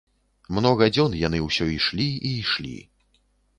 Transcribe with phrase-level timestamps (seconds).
[0.57, 2.75] Многа дзён яны ўсё ішлі і ішлі.